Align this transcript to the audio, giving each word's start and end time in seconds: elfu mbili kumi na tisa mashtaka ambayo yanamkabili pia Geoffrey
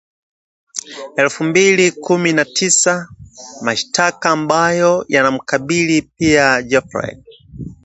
elfu 1.17 1.43
mbili 1.43 1.91
kumi 1.91 2.33
na 2.33 2.45
tisa 2.45 3.09
mashtaka 3.61 4.29
ambayo 4.29 5.05
yanamkabili 5.07 6.01
pia 6.01 6.61
Geoffrey 6.61 7.23